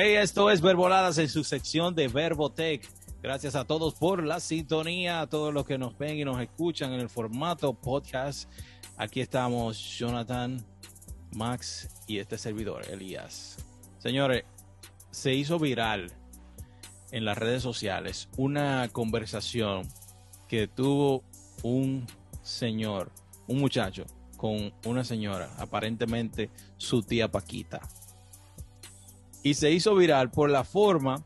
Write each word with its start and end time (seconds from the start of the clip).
Hey, 0.00 0.14
esto 0.14 0.48
es 0.48 0.60
Verboladas 0.60 1.18
en 1.18 1.28
su 1.28 1.42
sección 1.42 1.92
de 1.92 2.06
Verbotech. 2.06 2.88
Gracias 3.20 3.56
a 3.56 3.64
todos 3.64 3.94
por 3.94 4.22
la 4.22 4.38
sintonía, 4.38 5.20
a 5.20 5.26
todos 5.26 5.52
los 5.52 5.66
que 5.66 5.76
nos 5.76 5.98
ven 5.98 6.16
y 6.16 6.24
nos 6.24 6.40
escuchan 6.40 6.92
en 6.92 7.00
el 7.00 7.08
formato 7.08 7.74
podcast. 7.74 8.48
Aquí 8.96 9.20
estamos 9.20 9.76
Jonathan, 9.98 10.64
Max 11.34 11.88
y 12.06 12.18
este 12.18 12.38
servidor, 12.38 12.88
Elías. 12.88 13.56
Señores, 13.98 14.44
se 15.10 15.34
hizo 15.34 15.58
viral 15.58 16.12
en 17.10 17.24
las 17.24 17.36
redes 17.36 17.64
sociales 17.64 18.28
una 18.36 18.88
conversación 18.92 19.82
que 20.46 20.68
tuvo 20.68 21.24
un 21.64 22.06
señor, 22.44 23.10
un 23.48 23.58
muchacho, 23.58 24.04
con 24.36 24.72
una 24.84 25.02
señora, 25.02 25.50
aparentemente 25.58 26.50
su 26.76 27.02
tía 27.02 27.32
Paquita. 27.32 27.80
Y 29.42 29.54
se 29.54 29.70
hizo 29.70 29.94
viral 29.94 30.30
por 30.30 30.50
la 30.50 30.64
forma 30.64 31.24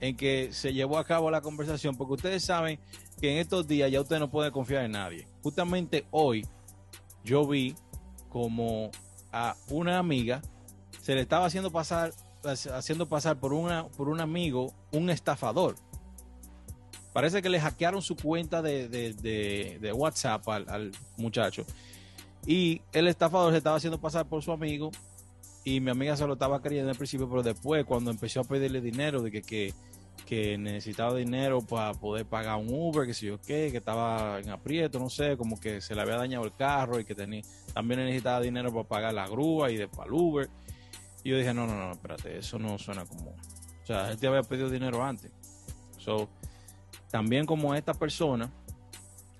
en 0.00 0.16
que 0.16 0.50
se 0.52 0.72
llevó 0.72 0.98
a 0.98 1.04
cabo 1.04 1.30
la 1.30 1.40
conversación, 1.40 1.96
porque 1.96 2.14
ustedes 2.14 2.44
saben 2.44 2.78
que 3.20 3.32
en 3.32 3.38
estos 3.38 3.66
días 3.66 3.90
ya 3.90 4.00
usted 4.00 4.18
no 4.18 4.30
puede 4.30 4.52
confiar 4.52 4.84
en 4.84 4.92
nadie. 4.92 5.26
Justamente 5.42 6.06
hoy 6.10 6.46
yo 7.24 7.46
vi 7.46 7.74
como 8.28 8.90
a 9.32 9.56
una 9.68 9.98
amiga 9.98 10.42
se 11.02 11.14
le 11.14 11.22
estaba 11.22 11.46
haciendo 11.46 11.70
pasar 11.70 12.12
haciendo 12.72 13.08
pasar 13.08 13.38
por 13.38 13.52
una 13.52 13.88
por 13.88 14.08
un 14.08 14.20
amigo 14.20 14.72
un 14.92 15.10
estafador. 15.10 15.76
Parece 17.12 17.42
que 17.42 17.48
le 17.48 17.60
hackearon 17.60 18.02
su 18.02 18.14
cuenta 18.14 18.62
de, 18.62 19.92
WhatsApp 19.96 20.48
al, 20.48 20.68
al, 20.68 20.92
muchacho. 21.16 21.64
Y 22.46 22.82
el 22.92 23.08
estafador 23.08 23.50
se 23.52 23.58
estaba 23.58 23.76
haciendo 23.76 23.98
pasar 23.98 24.26
por 24.26 24.42
su 24.42 24.52
amigo. 24.52 24.92
Y 25.64 25.80
mi 25.80 25.90
amiga 25.90 26.16
se 26.16 26.26
lo 26.26 26.34
estaba 26.34 26.62
creyendo 26.62 26.90
al 26.90 26.96
principio, 26.96 27.28
pero 27.28 27.42
después, 27.42 27.84
cuando 27.84 28.10
empezó 28.10 28.40
a 28.40 28.44
pedirle 28.44 28.80
dinero, 28.80 29.22
de 29.22 29.30
que, 29.30 29.42
que 29.42 29.74
que 30.28 30.58
necesitaba 30.58 31.14
dinero 31.14 31.62
para 31.62 31.94
poder 31.94 32.26
pagar 32.26 32.56
un 32.56 32.68
Uber, 32.68 33.06
que 33.06 33.14
sé 33.14 33.26
yo 33.26 33.40
qué, 33.40 33.70
que 33.70 33.78
estaba 33.78 34.38
en 34.38 34.50
aprieto, 34.50 34.98
no 34.98 35.08
sé, 35.08 35.38
como 35.38 35.58
que 35.58 35.80
se 35.80 35.94
le 35.94 36.02
había 36.02 36.16
dañado 36.16 36.44
el 36.44 36.54
carro 36.54 37.00
y 37.00 37.04
que 37.06 37.14
tenía, 37.14 37.40
también 37.72 38.00
necesitaba 38.00 38.42
dinero 38.42 38.70
para 38.70 38.86
pagar 38.86 39.14
la 39.14 39.26
grúa 39.26 39.70
y 39.70 39.78
de 39.78 39.88
para 39.88 40.04
el 40.04 40.12
Uber. 40.12 40.50
Y 41.24 41.30
yo 41.30 41.38
dije, 41.38 41.54
no, 41.54 41.66
no, 41.66 41.78
no, 41.78 41.92
espérate, 41.92 42.36
eso 42.36 42.58
no 42.58 42.76
suena 42.76 43.06
como... 43.06 43.30
O 43.30 43.86
sea, 43.86 44.10
él 44.10 44.18
te 44.18 44.26
había 44.26 44.42
pedido 44.42 44.68
dinero 44.68 45.02
antes. 45.02 45.32
So, 45.96 46.28
también 47.10 47.46
como 47.46 47.74
esta 47.74 47.94
persona, 47.94 48.50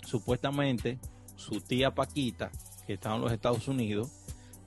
supuestamente, 0.06 0.98
su 1.36 1.60
tía 1.60 1.94
Paquita, 1.94 2.50
que 2.86 2.94
estaba 2.94 3.16
en 3.16 3.20
los 3.20 3.32
Estados 3.32 3.68
Unidos, 3.68 4.10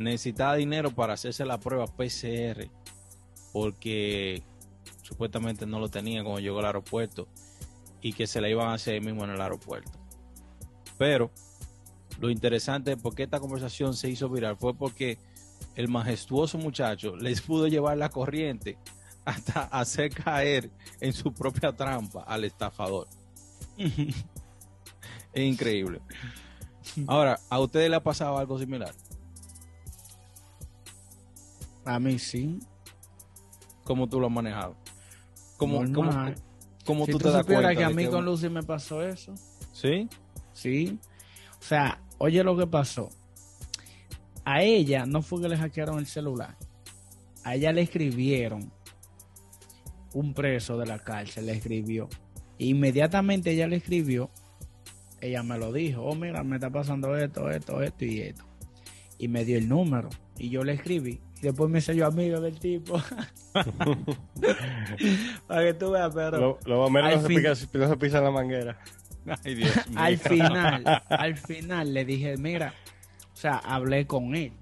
necesitaba 0.02 0.56
dinero 0.56 0.92
para 0.92 1.14
hacerse 1.14 1.46
la 1.46 1.60
prueba 1.60 1.88
PCR, 1.88 2.70
porque 3.54 4.44
supuestamente 5.02 5.66
no 5.66 5.80
lo 5.80 5.90
tenía 5.90 6.24
cuando 6.24 6.40
llegó 6.40 6.60
al 6.60 6.66
aeropuerto 6.66 7.28
y 8.02 8.14
que 8.14 8.28
se 8.28 8.42
la 8.42 8.50
iban 8.50 8.70
a 8.70 8.74
hacer 8.74 8.96
ahí 8.96 9.02
mismo 9.02 9.24
en 9.24 9.32
el 9.32 9.42
aeropuerto. 9.42 9.92
Pero 10.98 11.32
lo 12.20 12.30
interesante 12.30 12.98
por 12.98 13.16
qué 13.16 13.24
esta 13.24 13.40
conversación 13.40 13.96
se 13.96 14.10
hizo 14.10 14.30
viral 14.30 14.58
fue 14.58 14.74
porque 14.74 15.18
el 15.76 15.88
majestuoso 15.88 16.58
muchacho 16.58 17.16
les 17.16 17.42
pudo 17.42 17.68
llevar 17.68 17.98
la 17.98 18.10
corriente 18.10 18.78
hasta 19.26 19.64
hacer 19.64 20.12
caer 20.12 20.70
en 21.00 21.14
su 21.14 21.34
propia 21.34 21.72
trampa 21.72 22.24
al 22.24 22.44
estafador. 22.44 23.08
es 23.78 25.44
increíble. 25.44 26.02
Ahora, 27.08 27.40
¿a 27.50 27.60
ustedes 27.60 27.90
le 27.90 27.96
ha 27.96 28.04
pasado 28.04 28.38
algo 28.38 28.58
similar? 28.60 28.94
A 31.86 32.00
mí 32.00 32.20
sí. 32.20 32.60
¿Cómo 33.84 34.08
tú 34.08 34.20
lo 34.20 34.28
has 34.28 34.34
manejado? 34.34 34.76
¿Cómo, 35.58 35.80
tú, 37.06 37.18
te 37.20 37.30
das 37.30 37.46
cuenta? 37.46 37.76
que 37.76 37.84
a 37.84 37.90
mí 37.90 38.08
con 38.08 38.26
Lucy 38.26 38.50
me 38.50 38.64
pasó 38.64 39.04
eso. 39.04 39.34
¿Sí? 39.74 40.09
Sí. 40.53 41.00
O 41.59 41.64
sea, 41.64 42.02
oye 42.18 42.44
lo 42.44 42.58
que 42.58 42.66
pasó. 42.66 43.09
A 44.44 44.64
ella 44.64 45.06
no 45.06 45.22
fue 45.22 45.42
que 45.42 45.50
le 45.50 45.58
hackearon 45.58 46.00
el 46.00 46.08
celular. 46.08 46.58
A 47.44 47.56
ella 47.56 47.72
le 47.72 47.81
escribieron 47.81 48.72
un 50.13 50.34
preso 50.34 50.78
de 50.78 50.86
la 50.86 51.00
cárcel, 51.00 51.46
le 51.46 51.53
escribió. 51.53 52.09
Inmediatamente 52.58 53.52
ella 53.52 53.68
le 53.68 53.78
escribió, 53.78 54.30
ella 55.19 55.44
me 55.44 55.58
lo 55.58 55.72
dijo, 55.72 56.03
oh 56.03 56.16
mira, 56.16 56.44
me 56.44 56.58
está 56.58 56.69
pasando 56.69 57.16
esto, 57.16 57.50
esto, 57.50 57.81
esto 57.81 58.06
y 58.06 58.22
esto. 58.22 58.46
Y 59.18 59.28
me 59.28 59.46
dio 59.46 59.58
el 59.58 59.69
número. 59.69 60.09
Y 60.38 60.50
yo 60.50 60.63
le 60.63 60.74
escribí. 60.74 61.22
Después 61.41 61.69
me 61.69 61.79
hice 61.79 61.96
yo 61.96 62.06
amigo 62.06 62.40
del 62.40 62.59
tipo. 62.59 63.02
Para 65.47 65.63
que 65.63 65.74
tú 65.74 65.91
veas, 65.91 66.13
pero. 66.13 66.59
Lo, 66.66 66.90
menos 66.90 67.24
no, 67.24 67.56
se 67.56 67.97
pisa 67.97 68.22
la 68.22 68.29
manguera. 68.31 68.78
Ay, 69.44 69.56
Dios 69.56 69.88
mío. 69.90 70.00
al 70.00 70.18
final, 70.18 71.03
al 71.09 71.38
final 71.38 71.94
le 71.94 72.06
dije, 72.06 72.38
mira, 72.38 72.74
o 73.34 73.35
sea, 73.35 73.57
hablé 73.57 74.06
con 74.06 74.35
él. 74.35 74.53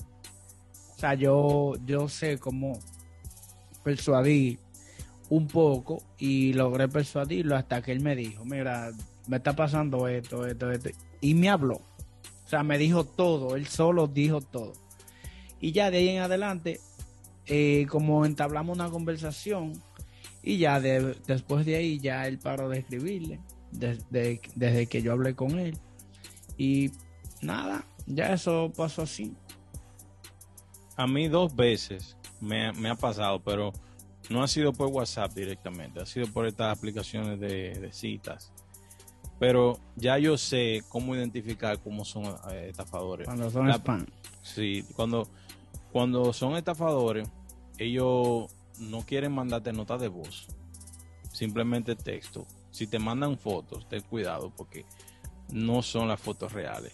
O 0.96 1.00
sea, 1.00 1.14
yo, 1.14 1.74
yo 1.86 2.08
sé 2.10 2.38
cómo 2.38 2.80
persuadir 3.84 4.60
un 5.30 5.48
poco 5.48 6.04
y 6.18 6.54
logré 6.54 6.88
persuadirlo 6.88 7.56
hasta 7.56 7.82
que 7.82 7.92
él 7.92 8.02
me 8.02 8.16
dijo, 8.16 8.44
mira, 8.46 8.92
me 9.28 9.38
está 9.38 9.56
pasando 9.56 10.08
esto, 10.08 10.46
esto, 10.46 10.72
esto. 10.72 10.90
Y 11.22 11.36
me 11.36 11.50
habló. 11.50 11.76
O 11.76 12.48
sea, 12.50 12.64
me 12.64 12.78
dijo 12.78 13.04
todo, 13.04 13.56
él 13.56 13.68
solo 13.68 14.08
dijo 14.08 14.42
todo. 14.42 14.74
Y 15.60 15.72
ya 15.72 15.92
de 15.92 15.98
ahí 15.98 16.10
en 16.10 16.22
adelante 16.22 16.80
eh, 17.46 17.86
como 17.90 18.26
entablamos 18.26 18.78
una 18.78 18.90
conversación 18.90 19.74
y 20.42 20.58
ya 20.58 20.80
después 20.80 21.66
de 21.66 21.76
ahí 21.76 22.00
ya 22.00 22.28
él 22.28 22.38
paró 22.38 22.70
de 22.70 22.80
escribirle 22.80 23.40
desde, 23.72 24.40
desde 24.56 24.88
que 24.88 25.02
yo 25.02 25.12
hablé 25.12 25.36
con 25.36 25.60
él 25.60 25.78
y 26.58 26.92
nada, 27.42 27.86
ya 28.06 28.34
eso 28.34 28.72
pasó 28.76 29.04
así. 29.04 29.34
A 30.98 31.08
mí 31.08 31.30
dos 31.30 31.56
veces 31.56 32.18
me, 32.42 32.68
ha 32.90 32.96
pasado, 32.96 33.42
pero 33.42 33.72
no 34.30 34.44
ha 34.44 34.48
sido 34.48 34.74
por 34.74 34.90
WhatsApp 34.90 35.34
directamente, 35.34 36.02
ha 36.02 36.06
sido 36.06 36.28
por 36.28 36.46
estas 36.46 36.78
aplicaciones 36.78 37.40
de, 37.40 37.90
citas. 37.94 38.52
Pero 39.40 39.80
ya 39.96 40.18
yo 40.18 40.38
sé 40.38 40.84
cómo 40.90 41.16
identificar 41.16 41.80
cómo 41.80 42.04
son 42.04 42.26
eh, 42.52 42.68
estafadores. 42.70 43.26
Cuando 43.26 43.50
son 43.50 43.70
spam. 43.72 44.06
Sí, 44.44 44.86
cuando, 44.96 45.28
cuando 45.92 46.34
son 46.34 46.56
estafadores, 46.56 47.28
ellos 47.78 48.52
no 48.80 49.02
quieren 49.02 49.32
mandarte 49.32 49.72
notas 49.72 50.02
de 50.02 50.10
voz, 50.10 50.48
simplemente 51.32 51.96
texto. 51.96 52.46
Si 52.72 52.88
te 52.88 53.00
mandan 53.00 53.38
fotos, 53.38 53.88
ten 53.88 54.02
cuidado 54.02 54.52
porque 54.56 54.86
no 55.52 55.82
son 55.82 56.08
las 56.08 56.20
fotos 56.20 56.52
reales. 56.52 56.94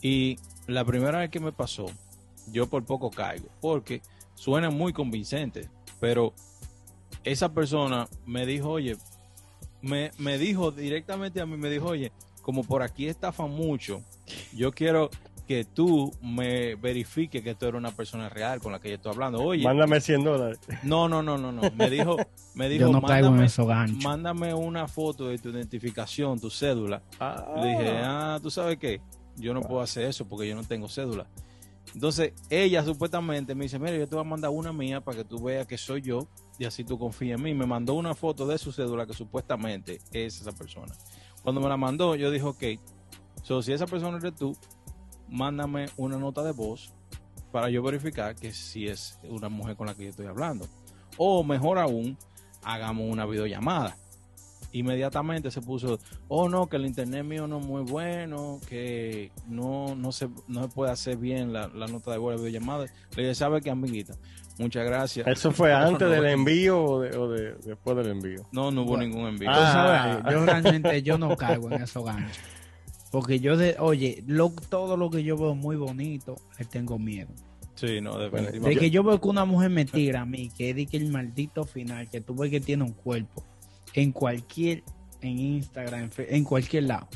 Y 0.00 0.38
la 0.66 0.84
primera 0.84 1.18
vez 1.18 1.30
que 1.30 1.40
me 1.40 1.52
pasó, 1.52 1.86
yo 2.50 2.68
por 2.68 2.84
poco 2.84 3.10
caigo, 3.10 3.48
porque 3.60 4.02
suena 4.34 4.70
muy 4.70 4.92
convincente, 4.92 5.68
pero 6.00 6.34
esa 7.24 7.52
persona 7.52 8.08
me 8.26 8.46
dijo, 8.46 8.70
oye, 8.70 8.96
me, 9.82 10.10
me 10.18 10.38
dijo 10.38 10.70
directamente 10.70 11.40
a 11.40 11.46
mí, 11.46 11.56
me 11.56 11.68
dijo, 11.68 11.88
oye, 11.88 12.12
como 12.40 12.64
por 12.64 12.82
aquí 12.82 13.06
estafa 13.06 13.46
mucho, 13.46 14.02
yo 14.52 14.72
quiero, 14.72 15.10
que 15.46 15.64
tú 15.64 16.12
me 16.22 16.76
verifiques 16.76 17.42
que 17.42 17.54
tú 17.54 17.66
eres 17.66 17.78
una 17.78 17.90
persona 17.90 18.28
real 18.28 18.60
con 18.60 18.72
la 18.72 18.80
que 18.80 18.88
yo 18.90 18.94
estoy 18.94 19.12
hablando. 19.12 19.42
Oye, 19.42 19.64
mándame 19.64 20.00
100 20.00 20.24
dólares. 20.24 20.60
No, 20.82 21.08
no, 21.08 21.22
no, 21.22 21.36
no, 21.36 21.52
no. 21.52 21.62
Me 21.74 21.90
dijo, 21.90 22.16
me 22.54 22.68
dijo, 22.68 22.86
yo 22.86 22.92
no 22.92 23.00
mándame, 23.00 23.46
en 23.46 23.98
mándame 23.98 24.54
una 24.54 24.86
foto 24.88 25.28
de 25.28 25.38
tu 25.38 25.50
identificación, 25.50 26.40
tu 26.40 26.50
cédula. 26.50 27.02
Ah. 27.18 27.54
Le 27.56 27.68
dije, 27.68 28.00
ah, 28.02 28.38
tú 28.42 28.50
sabes 28.50 28.78
qué, 28.78 29.00
yo 29.36 29.52
no 29.52 29.62
puedo 29.62 29.80
hacer 29.80 30.04
eso 30.04 30.26
porque 30.26 30.48
yo 30.48 30.54
no 30.54 30.64
tengo 30.64 30.88
cédula. 30.88 31.26
Entonces, 31.94 32.32
ella 32.48 32.84
supuestamente 32.84 33.54
me 33.54 33.64
dice, 33.64 33.78
mira, 33.78 33.96
yo 33.96 34.08
te 34.08 34.14
voy 34.14 34.24
a 34.24 34.28
mandar 34.28 34.50
una 34.50 34.72
mía 34.72 35.00
para 35.00 35.18
que 35.18 35.24
tú 35.24 35.42
veas 35.42 35.66
que 35.66 35.76
soy 35.76 36.00
yo 36.00 36.28
y 36.62 36.64
así 36.64 36.84
tú 36.84 36.96
confías 36.96 37.38
en 37.38 37.42
mí. 37.42 37.54
Me 37.54 37.66
mandó 37.66 37.94
una 37.94 38.14
foto 38.14 38.46
de 38.46 38.56
su 38.56 38.70
cédula 38.70 39.04
que 39.04 39.14
supuestamente 39.14 40.00
es 40.12 40.40
esa 40.40 40.52
persona. 40.52 40.94
Cuando 41.42 41.60
me 41.60 41.68
la 41.68 41.76
mandó, 41.76 42.14
yo 42.14 42.30
dije, 42.30 42.46
ok, 42.46 42.62
so, 43.42 43.62
si 43.62 43.72
esa 43.72 43.88
persona 43.88 44.18
eres 44.18 44.36
tú, 44.36 44.56
mándame 45.28 45.86
una 45.96 46.18
nota 46.18 46.44
de 46.44 46.52
voz 46.52 46.94
para 47.50 47.68
yo 47.68 47.82
verificar 47.82 48.36
que 48.36 48.52
si 48.52 48.86
es 48.86 49.18
una 49.28 49.48
mujer 49.48 49.74
con 49.74 49.88
la 49.88 49.94
que 49.94 50.04
yo 50.04 50.10
estoy 50.10 50.26
hablando. 50.26 50.68
O 51.16 51.42
mejor 51.42 51.78
aún, 51.78 52.16
hagamos 52.62 53.10
una 53.10 53.26
videollamada. 53.26 53.96
Inmediatamente 54.70 55.50
se 55.50 55.62
puso, 55.62 55.98
oh 56.28 56.48
no, 56.48 56.68
que 56.68 56.76
el 56.76 56.86
internet 56.86 57.24
mío 57.24 57.48
no 57.48 57.58
es 57.58 57.66
muy 57.66 57.82
bueno, 57.82 58.60
que 58.68 59.32
no, 59.48 59.96
no, 59.96 60.12
se, 60.12 60.28
no 60.46 60.62
se 60.62 60.68
puede 60.68 60.92
hacer 60.92 61.16
bien 61.16 61.52
la, 61.52 61.66
nota 61.66 62.12
de 62.12 62.18
voz 62.18 62.36
de 62.36 62.46
videollamada. 62.46 62.86
Le 63.16 63.22
dije, 63.22 63.34
¿sabe 63.34 63.60
qué, 63.60 63.70
amiguita? 63.70 64.14
Muchas 64.58 64.84
gracias. 64.84 65.26
¿Eso 65.26 65.50
fue 65.50 65.72
antes 65.72 66.08
del 66.10 66.26
envío 66.26 66.82
o, 66.82 67.00
de, 67.00 67.54
después 67.64 67.96
del 67.96 68.08
envío? 68.08 68.46
No, 68.52 68.70
no 68.70 68.82
hubo 68.82 68.96
ningún 68.96 69.26
envío. 69.26 69.48
Ah. 69.50 70.22
yo 70.30 70.44
realmente 70.44 71.02
yo 71.02 71.18
no 71.18 71.36
caigo 71.36 71.70
en 71.70 71.82
esos 71.82 72.04
ganchos. 72.04 72.38
Porque 73.10 73.40
yo, 73.40 73.56
de, 73.56 73.76
oye, 73.78 74.24
lo, 74.26 74.50
todo 74.68 74.96
lo 74.96 75.10
que 75.10 75.22
yo 75.22 75.36
veo 75.36 75.54
muy 75.54 75.76
bonito, 75.76 76.36
le 76.58 76.64
tengo 76.64 76.98
miedo. 76.98 77.28
Sí, 77.74 78.00
no, 78.00 78.16
De 78.16 78.24
definitivamente. 78.30 78.78
que 78.78 78.90
yo 78.90 79.02
veo 79.02 79.20
que 79.20 79.28
una 79.28 79.44
mujer 79.44 79.70
me 79.70 79.84
tira 79.84 80.22
a 80.22 80.26
mí, 80.26 80.50
que 80.56 80.70
es 80.70 80.76
de 80.76 80.86
que 80.86 80.96
el 80.96 81.10
maldito 81.10 81.64
final, 81.64 82.08
que 82.08 82.20
tú 82.20 82.34
ves 82.34 82.50
que 82.50 82.60
tiene 82.60 82.84
un 82.84 82.92
cuerpo, 82.92 83.44
en 83.94 84.12
cualquier, 84.12 84.82
en 85.20 85.38
Instagram, 85.38 86.10
en, 86.16 86.34
en 86.36 86.44
cualquier 86.44 86.84
lado. 86.84 87.08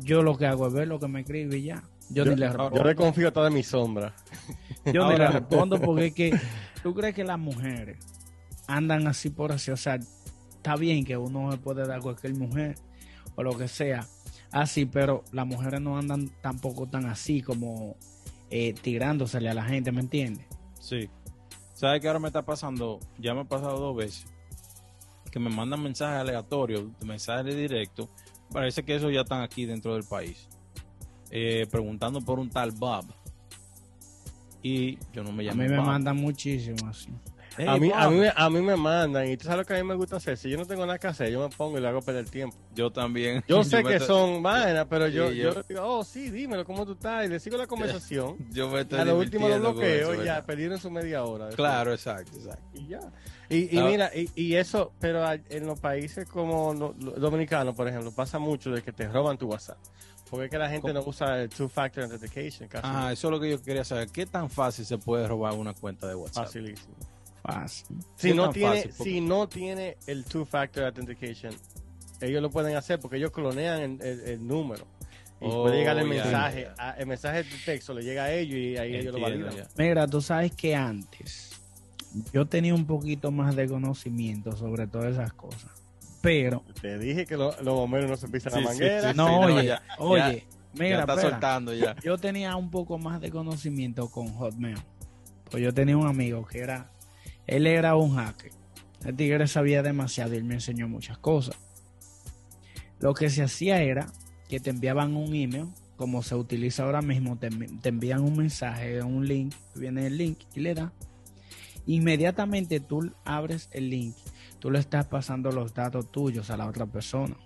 Yo 0.00 0.22
lo 0.22 0.36
que 0.36 0.46
hago 0.46 0.66
es 0.66 0.72
ver 0.74 0.88
lo 0.88 1.00
que 1.00 1.08
me 1.08 1.20
escribe 1.20 1.58
y 1.58 1.62
ya. 1.62 1.82
Yo, 2.10 2.24
Yo- 2.24 2.30
ni 2.32 2.36
le 2.36 2.46
Yo 2.46 2.52
respondo. 2.52 2.84
le 2.84 2.94
confío 2.94 3.32
toda 3.32 3.50
mi 3.50 3.62
sombra. 3.62 4.14
Yo 4.84 4.92
ni 4.92 5.16
le 5.16 5.24
Ahora- 5.24 5.30
respondo 5.30 5.80
porque 5.80 6.06
es 6.06 6.14
que 6.14 6.38
tú 6.82 6.94
crees 6.94 7.14
que 7.14 7.24
las 7.24 7.38
mujeres 7.38 7.98
andan 8.66 9.06
así 9.08 9.30
por 9.30 9.52
así. 9.52 9.70
O 9.70 9.76
sea, 9.76 9.96
está 9.96 10.76
bien 10.76 11.04
que 11.04 11.16
uno 11.16 11.50
se 11.52 11.58
puede 11.58 11.86
dar 11.86 11.98
a 11.98 12.00
cualquier 12.00 12.34
mujer 12.34 12.76
o 13.34 13.42
lo 13.42 13.56
que 13.56 13.68
sea 13.68 14.06
así, 14.52 14.86
pero 14.86 15.24
las 15.32 15.46
mujeres 15.46 15.80
no 15.80 15.98
andan 15.98 16.30
tampoco 16.40 16.86
tan 16.88 17.06
así 17.06 17.42
como 17.42 17.96
eh, 18.50 18.72
tirándosele 18.80 19.48
a 19.50 19.54
la 19.54 19.64
gente, 19.64 19.90
¿me 19.92 20.00
entiendes? 20.00 20.46
Sí. 20.80 21.10
¿Sabes 21.74 22.00
qué 22.00 22.06
ahora 22.06 22.20
me 22.20 22.28
está 22.28 22.42
pasando? 22.42 23.00
Ya 23.18 23.34
me 23.34 23.40
ha 23.40 23.44
pasado 23.44 23.78
dos 23.78 23.96
veces. 23.96 24.24
Que 25.30 25.38
me 25.40 25.50
mandan 25.50 25.82
mensajes 25.82 26.20
aleatorios, 26.20 26.84
mensajes 27.04 27.54
directos. 27.54 28.08
Parece 28.50 28.82
que 28.84 28.94
esos 28.96 29.12
ya 29.12 29.20
están 29.22 29.42
aquí 29.42 29.66
dentro 29.66 29.92
del 29.94 30.04
país. 30.04 30.48
Eh, 31.30 31.66
preguntando 31.70 32.20
por 32.20 32.38
un 32.38 32.50
tal 32.50 32.70
Bob. 32.72 33.04
Y 34.62 34.98
yo 35.12 35.22
no 35.22 35.32
me 35.32 35.42
A 35.44 35.46
llamo 35.52 35.62
mí 35.62 35.68
me 35.68 35.76
Bob. 35.76 35.86
mandan 35.86 36.16
muchísimo 36.16 36.88
así. 36.88 37.08
Hey, 37.58 37.64
a, 37.68 37.76
mí, 37.78 37.90
a, 37.94 38.10
mí, 38.10 38.16
me- 38.18 38.32
a 38.36 38.50
mí 38.50 38.60
me 38.60 38.76
mandan, 38.76 39.30
y 39.30 39.36
tú 39.38 39.44
sabes 39.44 39.60
lo 39.60 39.64
que 39.64 39.72
a 39.74 39.82
mí 39.82 39.82
me 39.88 39.94
gusta 39.94 40.16
hacer. 40.16 40.36
Si 40.36 40.50
yo 40.50 40.58
no 40.58 40.66
tengo 40.66 40.84
nada 40.84 40.98
que 40.98 41.06
hacer, 41.06 41.30
yo 41.30 41.48
me 41.48 41.56
pongo 41.56 41.78
y 41.78 41.80
le 41.80 41.88
hago 41.88 42.02
perder 42.02 42.28
tiempo. 42.28 42.54
Yo 42.74 42.90
también. 42.90 43.42
Yo 43.48 43.64
sé 43.64 43.82
que 43.82 43.94
estoy- 43.96 44.06
son 44.08 44.42
vainas, 44.42 44.86
pero 44.90 45.08
yo, 45.08 45.30
Sí, 45.30 45.36
yo, 45.38 45.54
yo- 45.54 45.62
digo, 45.62 45.80
oh, 45.82 46.04
sí, 46.04 46.28
dímelo, 46.30 46.66
¿cómo 46.66 46.84
tú 46.84 46.92
estás? 46.92 47.24
Y 47.24 47.28
le 47.28 47.40
sigo 47.40 47.56
la 47.56 47.66
conversación. 47.66 48.36
Yo 48.52 48.68
me 48.68 48.82
estoy 48.82 48.98
A 49.00 49.04
lo 49.06 49.18
último 49.18 49.48
lo 49.48 49.58
bloqueo 49.58 50.12
eso, 50.12 50.22
y 50.22 50.26
ya, 50.26 50.44
perdieron 50.44 50.78
su 50.78 50.90
media 50.90 51.24
hora. 51.24 51.48
Claro, 51.50 51.92
exacto, 51.94 52.36
exacto. 52.36 52.62
Y 52.74 52.88
ya. 52.88 53.00
Y, 53.48 53.74
y 53.74 53.78
Ah. 53.78 53.84
mira, 53.86 54.10
y, 54.14 54.28
y 54.34 54.54
eso, 54.56 54.92
pero 55.00 55.24
a- 55.24 55.34
en 55.36 55.64
los 55.66 55.80
países 55.80 56.28
como 56.28 56.74
dominicanos, 56.74 57.74
por 57.74 57.88
ejemplo, 57.88 58.10
pasa 58.12 58.38
mucho 58.38 58.70
de 58.70 58.82
que 58.82 58.92
te 58.92 59.08
roban 59.08 59.38
tu 59.38 59.46
WhatsApp. 59.48 59.78
Porque 60.30 60.46
es 60.46 60.50
que 60.50 60.58
la 60.58 60.68
gente 60.68 60.92
no 60.92 61.02
usa 61.04 61.40
el 61.42 61.48
two-factor 61.48 62.04
authentication 62.04 62.68
casi. 62.68 62.86
Ajá, 62.86 63.12
eso 63.12 63.28
es 63.28 63.30
lo 63.30 63.40
que 63.40 63.50
yo 63.50 63.62
quería 63.62 63.84
saber. 63.84 64.08
¿Qué 64.08 64.26
tan 64.26 64.50
fácil 64.50 64.84
se 64.84 64.98
puede 64.98 65.26
robar 65.28 65.54
una 65.54 65.72
cuenta 65.72 66.08
de 66.08 66.14
WhatsApp? 66.16 66.46
Facilísimo. 66.46 66.94
Fácil. 67.42 67.96
Si 68.16 68.28
¿Qué 68.28 68.34
no, 68.34 68.50
tiene, 68.50 68.76
fácil? 68.82 68.92
Si 68.92 69.20
no 69.20 69.48
tiene 69.48 69.96
el 70.08 70.24
two-factor 70.24 70.84
authentication, 70.84 71.54
ellos 72.20 72.42
lo 72.42 72.50
pueden 72.50 72.74
hacer 72.76 72.98
porque 72.98 73.18
ellos 73.18 73.30
clonean 73.30 73.80
el, 73.80 74.02
el- 74.02 74.20
el 74.22 74.46
número. 74.46 74.84
Y 75.40 75.44
Oh, 75.48 75.62
puede 75.62 75.76
llegar 75.78 75.96
el 75.98 76.08
ya, 76.08 76.24
mensaje, 76.24 76.62
ya, 76.62 76.74
ya. 76.76 76.90
a- 76.90 76.92
el 76.92 77.06
mensaje 77.06 77.42
de 77.44 77.50
texto 77.64 77.94
le 77.94 78.02
llega 78.02 78.24
a 78.24 78.32
ellos 78.32 78.56
y 78.58 78.76
ahí 78.78 78.96
ellos 78.96 79.14
lo 79.14 79.20
validan. 79.20 79.54
ya. 79.54 79.68
Mira, 79.76 80.08
tú 80.08 80.20
sabes 80.22 80.50
que 80.52 80.74
antes 80.74 81.52
yo 82.32 82.46
tenía 82.46 82.74
un 82.74 82.86
poquito 82.86 83.30
más 83.30 83.54
de 83.54 83.68
conocimiento 83.68 84.56
sobre 84.56 84.86
todas 84.86 85.12
esas 85.12 85.32
cosas. 85.34 85.70
Pero, 86.22 86.64
Te 86.80 86.98
dije 86.98 87.24
que 87.26 87.36
lo- 87.36 87.54
los 87.62 87.74
bomberos 87.74 88.10
no 88.10 88.16
se 88.16 88.28
pisan 88.28 88.52
Sí, 88.52 88.58
la 88.60 88.64
manguera. 88.64 89.10
sí, 89.12 89.16
no, 89.16 89.40
oye, 89.40 89.66
ya- 89.66 89.82
oye, 89.98 90.44
ya 90.74 90.82
mira, 90.82 91.00
está 91.00 91.12
espera. 91.14 91.30
soltando 91.30 91.74
ya. 91.74 91.94
yo 92.02 92.18
tenía 92.18 92.56
un 92.56 92.70
poco 92.70 92.98
más 92.98 93.20
de 93.20 93.30
conocimiento 93.30 94.08
con 94.10 94.28
Hotmail. 94.28 94.78
Pues 95.50 95.62
yo 95.62 95.72
tenía 95.72 95.96
un 95.96 96.06
amigo 96.08 96.44
que 96.46 96.58
era, 96.58 96.90
él 97.46 97.66
era 97.66 97.94
un 97.96 98.16
hacker. 98.16 98.50
El 99.04 99.14
tigre 99.14 99.46
sabía 99.46 99.82
demasiado 99.82 100.34
y 100.34 100.38
él 100.38 100.44
me 100.44 100.54
enseñó 100.54 100.88
muchas 100.88 101.18
cosas. 101.18 101.54
Lo 102.98 103.14
que 103.14 103.30
se 103.30 103.42
hacía 103.42 103.82
era 103.82 104.06
que 104.48 104.58
te 104.58 104.70
enviaban 104.70 105.14
un 105.14 105.34
email, 105.34 105.66
como 105.96 106.22
se 106.22 106.34
utiliza 106.34 106.82
ahora 106.84 107.02
mismo, 107.02 107.38
te, 107.38 107.48
te 107.50 107.88
envían 107.90 108.22
un 108.22 108.36
mensaje, 108.36 109.00
un 109.02 109.26
link, 109.28 109.54
viene 109.74 110.06
el 110.06 110.16
link 110.18 110.38
y 110.54 110.60
le 110.60 110.74
da. 110.74 110.92
Inmediatamente 111.86 112.80
tú 112.80 113.12
abres 113.24 113.68
el 113.72 113.90
link, 113.90 114.14
tú 114.66 114.72
le 114.72 114.80
estás 114.80 115.06
pasando 115.06 115.52
los 115.52 115.72
datos 115.72 116.10
tuyos 116.10 116.50
a 116.50 116.56
la 116.56 116.66
otra 116.66 116.86
persona. 116.86 117.36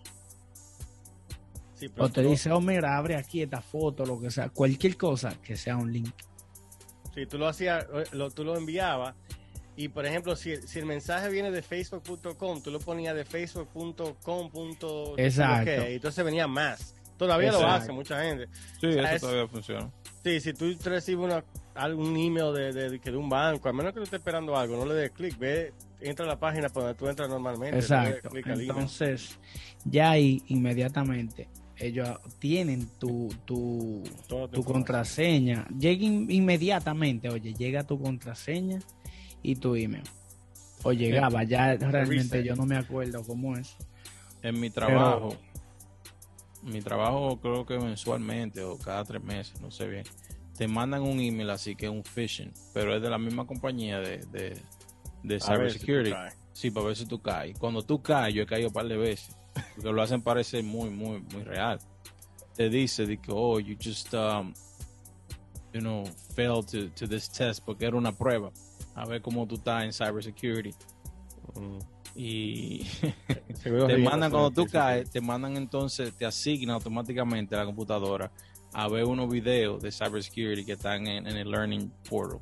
Sí, 1.74 1.90
pero 1.90 2.06
O 2.06 2.08
te 2.08 2.22
tú- 2.22 2.30
dice, 2.30 2.50
oh 2.50 2.62
mira, 2.62 2.96
abre 2.96 3.14
aquí 3.16 3.42
esta 3.42 3.60
foto, 3.60 4.06
lo 4.06 4.18
que 4.18 4.30
sea, 4.30 4.48
cualquier 4.48 4.96
cosa 4.96 5.34
que 5.42 5.54
sea 5.54 5.76
un 5.76 5.92
link. 5.92 6.14
Si 7.14 7.26
tú 7.26 7.36
lo 7.36 7.46
hacías, 7.46 7.86
lo, 8.12 8.30
tú 8.30 8.42
lo 8.42 8.56
enviabas. 8.56 9.14
Y 9.76 9.88
por 9.88 10.06
ejemplo, 10.06 10.34
si, 10.34 10.56
si 10.66 10.78
el 10.78 10.86
mensaje 10.86 11.28
viene 11.28 11.50
de 11.50 11.60
facebook.com, 11.60 12.62
tú 12.62 12.70
lo 12.70 12.80
ponías 12.80 13.14
de 13.14 13.26
facebook.com. 13.26 14.50
punto- 14.50 15.12
Exacto. 15.18 15.70
entonces 15.70 16.24
venía 16.24 16.46
más. 16.46 16.94
Todavía 17.18 17.52
lo 17.52 17.66
hace 17.66 17.92
mucha 17.92 18.22
gente. 18.22 18.46
Sí, 18.80 18.86
O 18.86 18.92
sea, 18.94 19.02
eso 19.04 19.14
es- 19.16 19.20
todavía 19.20 19.46
funciona. 19.46 19.90
Sí, 20.24 20.40
si 20.40 20.54
tú 20.54 20.74
recibes 20.84 21.22
una, 21.22 21.44
algún 21.74 22.16
email 22.16 22.54
de, 22.54 22.72
de, 22.72 22.98
de 22.98 23.16
un 23.16 23.28
banco, 23.28 23.68
a 23.68 23.74
menos 23.74 23.92
que 23.92 23.98
tú 24.00 24.04
estés 24.04 24.20
esperando 24.20 24.56
algo, 24.56 24.76
no 24.78 24.86
le 24.86 24.94
des 24.94 25.10
clic, 25.10 25.38
ve, 25.38 25.74
entra 26.00 26.24
a 26.24 26.28
la 26.28 26.38
página 26.38 26.68
por 26.68 26.82
donde 26.82 26.98
tú 26.98 27.08
entras 27.08 27.28
normalmente. 27.28 27.78
Exacto. 27.78 28.30
Entonces, 28.34 29.38
ya 29.84 30.10
ahí 30.10 30.42
inmediatamente 30.48 31.48
ellos 31.76 32.18
tienen 32.38 32.86
tu, 32.98 33.34
tu, 33.46 34.02
tu 34.52 34.62
contraseña. 34.64 35.66
Llega 35.78 36.04
in- 36.04 36.30
inmediatamente, 36.30 37.28
oye, 37.30 37.54
llega 37.54 37.84
tu 37.84 37.98
contraseña 38.00 38.80
y 39.42 39.56
tu 39.56 39.74
email. 39.76 40.02
O 40.82 40.92
llegaba, 40.92 41.42
ya 41.44 41.76
realmente 41.76 42.36
reset. 42.38 42.44
yo 42.44 42.56
no 42.56 42.66
me 42.66 42.76
acuerdo 42.76 43.22
cómo 43.22 43.56
es. 43.56 43.76
En 44.42 44.58
mi 44.60 44.70
trabajo, 44.70 45.36
mi 46.62 46.80
trabajo 46.82 47.38
creo 47.40 47.64
que 47.66 47.78
mensualmente 47.78 48.62
o 48.62 48.78
cada 48.78 49.04
tres 49.04 49.22
meses, 49.22 49.60
no 49.60 49.70
sé 49.70 49.86
bien, 49.88 50.04
te 50.56 50.68
mandan 50.68 51.02
un 51.02 51.18
email 51.20 51.48
así 51.50 51.74
que 51.76 51.86
es 51.86 51.92
un 51.92 52.04
phishing, 52.04 52.52
pero 52.74 52.94
es 52.94 53.00
de 53.02 53.08
la 53.10 53.18
misma 53.18 53.46
compañía 53.46 53.98
de, 54.00 54.18
de, 54.32 54.54
de 55.22 55.40
si 55.40 55.46
cybersecurity. 55.46 56.14
Sí, 56.52 56.70
para 56.70 56.86
ver 56.86 56.96
si 56.96 57.06
tú 57.06 57.20
caes. 57.20 57.58
Cuando 57.58 57.82
tú 57.82 58.02
caes, 58.02 58.34
yo 58.34 58.42
he 58.42 58.46
caído 58.46 58.68
un 58.68 58.74
par 58.74 58.86
de 58.86 58.96
veces, 58.96 59.36
porque 59.74 59.92
lo 59.92 60.02
hacen 60.02 60.22
parecer 60.22 60.62
muy, 60.64 60.90
muy, 60.90 61.20
muy 61.32 61.42
real. 61.42 61.78
Te 62.54 62.68
dice 62.68 63.06
de 63.06 63.16
que, 63.18 63.30
oh, 63.32 63.58
you 63.58 63.76
just, 63.82 64.12
um, 64.12 64.52
you 65.72 65.80
know, 65.80 66.04
failed 66.34 66.66
to, 66.66 66.90
to 66.90 67.06
this 67.06 67.30
test, 67.30 67.64
porque 67.64 67.86
era 67.86 67.96
una 67.96 68.12
prueba. 68.12 68.50
A 68.94 69.06
ver 69.06 69.22
cómo 69.22 69.46
tú 69.46 69.54
estás 69.54 69.84
en 69.84 69.92
cybersecurity. 69.92 70.74
Mm. 71.54 71.78
Y 72.16 72.84
te 73.62 73.98
mandan 73.98 74.30
cuando 74.30 74.50
tú 74.50 74.66
caes, 74.66 75.10
te 75.10 75.20
mandan 75.20 75.56
entonces, 75.56 76.12
te 76.14 76.26
asigna 76.26 76.74
automáticamente 76.74 77.54
a 77.54 77.58
la 77.58 77.64
computadora 77.66 78.30
a 78.72 78.88
ver 78.88 79.04
unos 79.04 79.30
videos 79.30 79.82
de 79.82 79.90
cybersecurity 79.90 80.64
que 80.64 80.72
están 80.72 81.06
en, 81.06 81.26
en 81.26 81.36
el 81.36 81.50
Learning 81.50 81.90
Portal. 82.08 82.40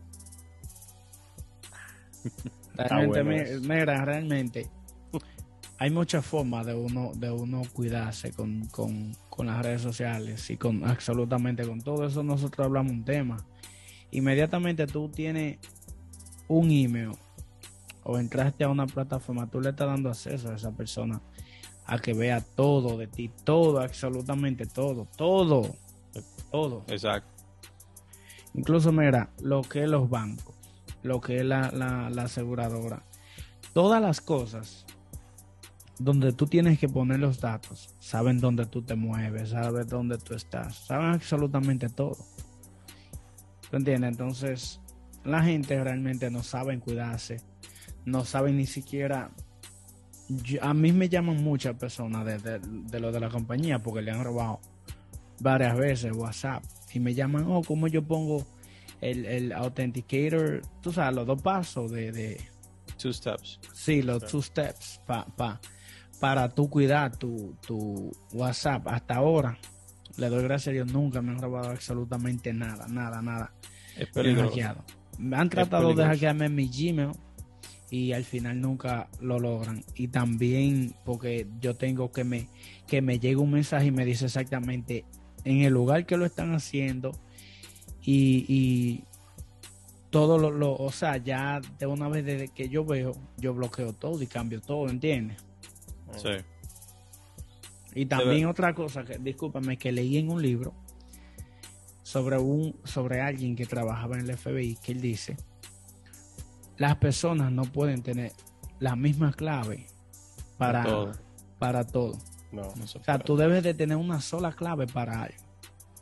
Bueno 3.06 3.30
mi- 3.30 3.36
eso. 3.36 3.60
mira, 3.62 4.04
realmente 4.04 4.68
hay 5.78 5.90
muchas 5.90 6.24
formas 6.24 6.66
de 6.66 6.74
uno, 6.74 7.12
de 7.14 7.30
uno 7.30 7.62
cuidarse 7.72 8.32
con, 8.32 8.66
con, 8.66 9.14
con 9.30 9.46
las 9.46 9.62
redes 9.64 9.80
sociales 9.82 10.48
y 10.50 10.56
con 10.56 10.84
absolutamente 10.84 11.66
con 11.66 11.80
todo 11.80 12.06
eso 12.06 12.22
nosotros 12.22 12.66
hablamos 12.66 12.92
un 12.92 13.04
tema. 13.04 13.36
Inmediatamente 14.10 14.86
tú 14.86 15.08
tienes 15.08 15.58
un 16.48 16.70
email 16.70 17.12
o 18.02 18.18
entraste 18.18 18.64
a 18.64 18.68
una 18.70 18.86
plataforma, 18.86 19.48
tú 19.48 19.60
le 19.60 19.70
estás 19.70 19.86
dando 19.86 20.08
acceso 20.08 20.50
a 20.50 20.54
esa 20.56 20.72
persona 20.72 21.20
a 21.86 21.98
que 21.98 22.12
vea 22.12 22.40
todo 22.40 22.98
de 22.98 23.06
ti, 23.06 23.30
todo, 23.44 23.80
absolutamente 23.80 24.66
todo, 24.66 25.06
todo, 25.16 25.76
todo. 26.50 26.84
Exacto. 26.88 27.28
Incluso, 28.54 28.90
mira, 28.92 29.30
lo 29.40 29.62
que 29.62 29.84
es 29.84 29.88
los 29.88 30.08
bancos, 30.10 30.54
lo 31.08 31.20
que 31.20 31.38
es 31.38 31.44
la, 31.44 31.70
la, 31.72 32.22
aseguradora, 32.22 33.02
todas 33.72 34.00
las 34.00 34.20
cosas 34.20 34.86
donde 35.98 36.32
tú 36.32 36.46
tienes 36.46 36.78
que 36.78 36.88
poner 36.88 37.18
los 37.18 37.40
datos, 37.40 37.94
saben 37.98 38.38
dónde 38.40 38.66
tú 38.66 38.82
te 38.82 38.94
mueves, 38.94 39.50
saben 39.50 39.88
dónde 39.88 40.18
tú 40.18 40.34
estás, 40.34 40.76
saben 40.76 41.10
absolutamente 41.10 41.88
todo. 41.88 42.16
¿Tú 43.68 43.76
entiendes? 43.76 44.12
Entonces, 44.12 44.80
la 45.24 45.42
gente 45.42 45.82
realmente 45.82 46.30
no 46.30 46.42
saben 46.42 46.80
cuidarse, 46.80 47.40
no 48.04 48.24
saben 48.24 48.56
ni 48.56 48.66
siquiera. 48.66 49.30
a 50.60 50.74
mí 50.74 50.92
me 50.92 51.08
llaman 51.08 51.42
muchas 51.42 51.74
personas 51.74 52.24
de, 52.24 52.38
de, 52.38 52.58
de 52.60 53.00
lo 53.00 53.10
de 53.10 53.20
la 53.20 53.28
compañía 53.28 53.80
porque 53.82 54.02
le 54.02 54.12
han 54.12 54.22
robado 54.22 54.60
varias 55.40 55.76
veces 55.76 56.12
WhatsApp 56.12 56.62
y 56.92 57.00
me 57.00 57.14
llaman, 57.14 57.44
oh, 57.48 57.62
¿cómo 57.62 57.88
yo 57.88 58.02
pongo 58.02 58.46
el, 59.00 59.24
el 59.26 59.52
authenticator? 59.52 60.62
Tú 60.80 60.92
sabes, 60.92 61.14
los 61.14 61.26
dos 61.26 61.42
pasos 61.42 61.90
de, 61.90 62.12
de 62.12 62.40
Two 62.96 63.12
steps. 63.12 63.60
sí, 63.72 64.02
los 64.02 64.26
two 64.26 64.42
steps 64.42 65.00
pa, 65.06 65.24
pa, 65.36 65.60
para 66.20 66.48
tú 66.48 66.68
cuidar 66.68 67.16
tu, 67.16 67.54
tu 67.66 68.10
WhatsApp. 68.32 68.88
Hasta 68.88 69.16
ahora, 69.16 69.56
le 70.16 70.28
doy 70.28 70.42
gracias 70.42 70.68
a 70.68 70.72
Dios, 70.72 70.92
nunca 70.92 71.22
me 71.22 71.32
han 71.32 71.40
robado 71.40 71.70
absolutamente 71.70 72.52
nada, 72.52 72.88
nada, 72.88 73.22
nada. 73.22 73.52
Es 73.96 73.98
Me 73.98 74.04
han 74.06 74.12
peligroso. 74.12 74.84
Me 75.18 75.36
han 75.36 75.48
tratado 75.48 75.94
de 75.94 76.04
hackearme 76.04 76.46
en 76.46 76.54
mi 76.54 76.68
Gmail 76.68 77.12
y 77.90 78.12
al 78.12 78.24
final 78.24 78.60
nunca 78.60 79.08
lo 79.20 79.38
logran. 79.38 79.84
Y 79.94 80.08
también 80.08 80.94
porque 81.04 81.46
yo 81.60 81.74
tengo 81.74 82.12
que 82.12 82.24
me, 82.24 82.48
que 82.86 83.00
me 83.02 83.18
llegue 83.18 83.36
un 83.36 83.50
mensaje 83.52 83.86
y 83.86 83.90
me 83.90 84.04
dice 84.04 84.26
exactamente 84.26 85.04
en 85.44 85.62
el 85.62 85.72
lugar 85.72 86.04
que 86.06 86.16
lo 86.16 86.26
están 86.26 86.54
haciendo 86.54 87.12
y, 88.10 88.44
y 88.48 89.04
todo 90.10 90.38
lo, 90.38 90.50
lo- 90.50 90.76
o 90.76 90.90
sea, 90.90 91.18
ya 91.18 91.60
de 91.78 91.86
una 91.86 92.08
vez 92.08 92.24
desde 92.24 92.48
que 92.48 92.68
yo 92.68 92.84
veo, 92.84 93.12
yo 93.36 93.52
bloqueo 93.54 93.92
todo 93.92 94.22
y 94.22 94.26
cambio 94.26 94.60
todo, 94.60 94.88
¿entiendes? 94.88 95.36
Sí. 96.16 96.30
Y 97.94 98.06
también 98.06 98.46
otra 98.46 98.74
cosa 98.74 99.04
que, 99.04 99.18
discúlpame, 99.18 99.76
que 99.76 99.92
leí 99.92 100.16
en 100.18 100.30
un 100.30 100.40
libro 100.40 100.72
sobre 102.02 102.38
un, 102.38 102.74
sobre 102.84 103.20
alguien 103.20 103.54
que 103.56 103.66
trabajaba 103.66 104.16
en 104.18 104.28
el 104.28 104.36
FBI, 104.38 104.76
que 104.76 104.92
él 104.92 105.00
dice, 105.00 105.36
las 106.78 106.96
personas 106.96 107.52
no 107.52 107.64
pueden 107.64 108.02
tener 108.02 108.32
la 108.78 108.96
misma 108.96 109.32
clave 109.32 109.86
para 110.56 110.84
todo. 110.84 111.12
para 111.58 111.84
todo. 111.86 112.16
No. 112.52 112.62
No 112.76 112.86
se 112.86 112.98
O 112.98 113.04
sea, 113.04 113.18
tú 113.18 113.36
debes 113.36 113.62
de 113.62 113.74
tener 113.74 113.96
una 113.98 114.20
sola 114.22 114.52
clave 114.52 114.86
para 114.86 115.24
algo. 115.24 115.36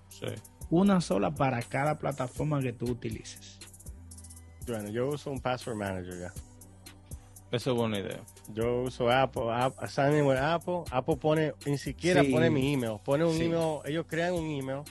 Sí. 0.08 0.26
Una 0.70 1.00
sola 1.00 1.30
para 1.35 1.62
cada 1.62 1.99
plataforma 1.99 2.61
que 2.61 2.73
tú 2.73 2.87
utilices. 2.90 3.58
Bueno, 4.66 4.88
yo 4.88 5.08
uso 5.08 5.30
un 5.30 5.40
password 5.40 5.76
manager 5.76 6.18
ya. 6.18 6.32
Esa 7.52 7.70
es 7.70 7.76
buena 7.76 8.00
idea. 8.00 8.20
Yo 8.52 8.82
uso 8.82 9.08
Apple, 9.08 9.44
App- 9.52 9.87
sign 9.87 10.14
in 10.18 10.26
with 10.26 10.37
Apple. 10.38 10.82
Apple 10.90 11.16
pone, 11.16 11.54
ni 11.64 11.78
siquiera 11.78 12.23
Sí. 12.25 12.32
pone 12.32 12.50
mi 12.50 12.73
email. 12.73 12.99
Pone 13.04 13.25
un 13.25 13.35
Sí. 13.37 13.44
email, 13.44 13.78
ellos 13.85 14.04
crean 14.08 14.35
un 14.35 14.44
email 14.46 14.82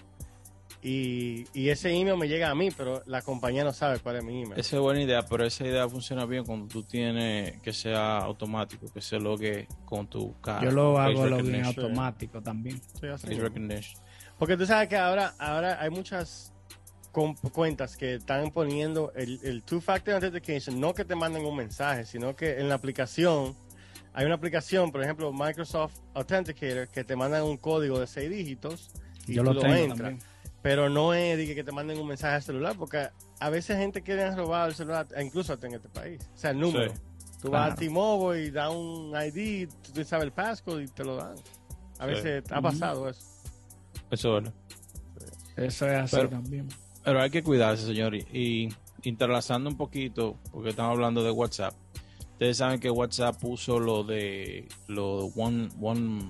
y, 0.88 1.48
y 1.52 1.70
ese 1.70 1.90
email 1.90 2.16
me 2.16 2.28
llega 2.28 2.52
a 2.52 2.54
mí, 2.54 2.70
pero 2.70 3.02
la 3.08 3.24
compañía 3.24 3.64
no 3.64 3.74
sabe 3.74 3.98
cuál 3.98 4.18
es 4.18 4.24
mi 4.24 4.44
email. 4.44 4.60
Esa 4.60 4.76
es 4.76 4.82
buena 4.84 5.02
idea, 5.02 5.26
pero 5.26 5.44
esa 5.44 5.66
idea 5.66 5.90
funciona 5.90 6.28
bien 6.28 6.46
cuando 6.46 6.68
tú 6.68 6.84
tienes 6.84 7.60
que 7.64 7.74
sea 7.74 8.20
automático, 8.20 8.86
que 8.94 9.02
se 9.02 9.18
logue 9.20 9.68
con 9.84 10.08
tu 10.08 10.40
cara. 10.42 10.64
Yo 10.64 10.70
lo 10.70 11.00
hago 11.00 11.26
login 11.26 11.66
automático 11.66 12.40
también. 12.40 12.80
Sí, 13.02 13.08
mismo. 13.28 13.44
recognition. 13.46 14.00
Porque 14.38 14.56
tú 14.58 14.68
sabes 14.68 14.88
que 14.88 14.96
ahora, 14.96 15.34
ahora 15.40 15.82
hay 15.82 15.90
muchas 15.90 16.54
cuentas 17.52 17.98
que 17.98 18.16
están 18.16 18.52
poniendo 18.52 19.12
el, 19.16 19.40
el 19.44 19.64
two-factor 19.64 20.14
authentication, 20.14 20.80
no 20.80 20.94
que 20.94 21.04
te 21.04 21.16
manden 21.16 21.46
un 21.46 21.56
mensaje, 21.56 22.06
sino 22.06 22.36
que 22.36 22.60
en 22.60 22.70
la 22.70 22.76
aplicación, 22.76 23.56
hay 24.14 24.26
una 24.28 24.36
aplicación, 24.36 24.92
por 24.92 25.02
ejemplo, 25.02 25.34
Microsoft 25.34 25.94
Authenticator, 26.14 26.90
que 26.90 27.04
te 27.04 27.16
mandan 27.16 27.42
un 27.42 27.58
código 27.58 28.00
de 28.00 28.06
seis 28.06 28.30
dígitos 28.30 28.92
y 29.28 29.34
Yo 29.34 29.42
tú 29.42 29.46
lo 29.46 29.54
lo 29.54 29.62
tengo 29.62 29.76
entras. 29.76 29.98
también. 30.00 30.35
Pero 30.66 30.90
no 30.90 31.14
es 31.14 31.38
de 31.38 31.54
que 31.54 31.64
te 31.64 31.72
manden 31.72 32.00
un 32.00 32.08
mensaje 32.08 32.34
al 32.38 32.42
celular, 32.42 32.76
porque 32.76 33.08
a 33.40 33.50
veces 33.52 33.78
gente 33.78 34.02
quiere 34.02 34.36
robar 34.36 34.70
el 34.70 34.74
celular, 34.74 35.06
incluso 35.22 35.54
hasta 35.54 35.68
en 35.68 35.76
este 35.76 35.90
país. 35.90 36.28
O 36.34 36.38
sea, 36.40 36.50
el 36.50 36.60
número. 36.60 36.92
Sí. 36.92 37.02
Tú 37.40 37.52
vas 37.52 37.74
a. 37.74 37.76
T-Mobile 37.76 38.46
y 38.46 38.50
da 38.50 38.72
un 38.72 39.14
ID, 39.16 39.70
tú 39.94 40.04
sabes 40.04 40.26
el 40.26 40.32
passcode 40.32 40.86
y 40.86 40.88
te 40.88 41.04
lo 41.04 41.18
dan. 41.18 41.36
A 42.00 42.06
Sí. 42.06 42.10
veces 42.14 42.44
ha 42.52 42.62
pasado 42.64 43.08
eso. 43.08 43.22
Eso 44.10 44.40
es. 44.40 44.50
Eso 45.56 45.88
es 45.88 45.98
así 46.02 46.16
Pero- 46.16 46.30
también. 46.30 46.68
Pero 47.04 47.22
hay 47.22 47.30
que 47.30 47.44
cuidarse, 47.44 47.86
señor. 47.86 48.16
Y, 48.16 48.26
y 48.34 48.70
interlazando 49.04 49.70
un 49.70 49.78
poquito, 49.78 50.40
porque 50.52 50.70
estamos 50.72 50.94
hablando 50.94 51.24
de 51.24 51.30
WhatsApp. 51.30 51.76
Ustedes 52.32 52.58
saben 52.58 52.80
que 52.80 52.90
WhatsApp 52.90 53.40
puso 53.40 53.80
lo 53.80 54.04
de 54.04 54.68
lo 54.88 55.26
one, 55.36 55.70
one, 55.80 56.24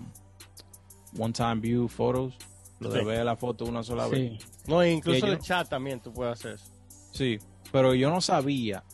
one 1.17 1.31
time 1.33 1.55
view 1.61 1.87
photos. 1.87 2.37
Lo 2.79 2.89
de 2.89 2.99
Sí. 2.99 3.05
ver 3.05 3.25
la 3.25 3.35
foto 3.37 3.65
una 3.65 3.83
sola 3.83 4.07
vez. 4.07 4.33
No, 4.67 4.85
incluso 4.85 5.27
yo- 5.27 5.33
el 5.33 5.39
chat 5.39 5.69
también 5.69 5.99
tú 6.01 6.11
puedes 6.13 6.33
hacer 6.33 6.55
eso. 6.55 6.65
Sí, 7.11 7.39
pero 7.71 7.93
yo 7.93 8.09
no 8.09 8.21
sabía. 8.21 8.83